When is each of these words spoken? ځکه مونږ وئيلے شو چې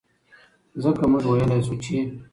ځکه 0.83 1.03
مونږ 1.11 1.23
وئيلے 1.27 1.59
شو 1.65 1.75
چې 1.83 1.95